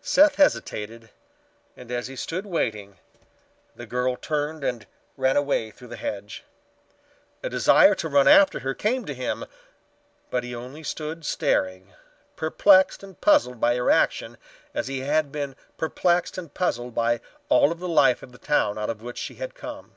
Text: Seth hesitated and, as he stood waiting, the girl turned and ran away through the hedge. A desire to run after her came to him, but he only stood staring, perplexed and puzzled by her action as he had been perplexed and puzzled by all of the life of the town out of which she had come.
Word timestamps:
Seth 0.00 0.36
hesitated 0.36 1.10
and, 1.76 1.92
as 1.92 2.06
he 2.08 2.16
stood 2.16 2.46
waiting, 2.46 2.96
the 3.76 3.84
girl 3.84 4.16
turned 4.16 4.64
and 4.64 4.86
ran 5.14 5.36
away 5.36 5.70
through 5.70 5.88
the 5.88 5.96
hedge. 5.98 6.42
A 7.42 7.50
desire 7.50 7.94
to 7.96 8.08
run 8.08 8.26
after 8.26 8.60
her 8.60 8.72
came 8.72 9.04
to 9.04 9.12
him, 9.12 9.44
but 10.30 10.42
he 10.42 10.54
only 10.54 10.84
stood 10.84 11.26
staring, 11.26 11.92
perplexed 12.34 13.02
and 13.02 13.20
puzzled 13.20 13.60
by 13.60 13.76
her 13.76 13.90
action 13.90 14.38
as 14.72 14.86
he 14.88 15.00
had 15.00 15.30
been 15.30 15.54
perplexed 15.76 16.38
and 16.38 16.54
puzzled 16.54 16.94
by 16.94 17.20
all 17.50 17.70
of 17.70 17.78
the 17.78 17.86
life 17.86 18.22
of 18.22 18.32
the 18.32 18.38
town 18.38 18.78
out 18.78 18.88
of 18.88 19.02
which 19.02 19.18
she 19.18 19.34
had 19.34 19.54
come. 19.54 19.96